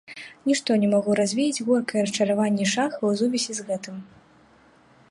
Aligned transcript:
Нішто 0.51 0.77
не 0.83 0.87
магло 0.93 1.17
развеяць 1.19 1.63
горкае 1.67 2.01
расчараванне 2.07 2.65
шаха 2.73 2.99
ў 3.09 3.21
сувязі 3.21 3.51
з 3.61 3.69
гэтым. 3.71 3.95